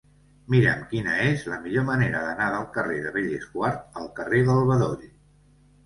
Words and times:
Mira'm 0.53 0.79
quina 0.93 1.17
és 1.25 1.43
la 1.51 1.59
millor 1.67 1.85
manera 1.91 2.23
d'anar 2.25 2.49
del 2.57 2.67
carrer 2.81 2.99
de 3.07 3.15
Bellesguard 3.21 4.03
al 4.05 4.13
carrer 4.21 4.45
del 4.53 4.67
Bedoll. 4.75 5.11